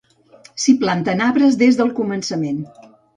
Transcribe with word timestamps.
S'hi 0.61 0.73
planten 0.83 1.21
arbres 1.25 1.57
des 1.63 1.77
del 1.81 1.91
començament. 2.01 2.65